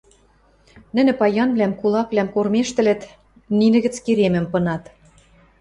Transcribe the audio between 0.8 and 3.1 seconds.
Нӹнӹ паянвлӓм, кулаквлӓм кормежтӹлӹт,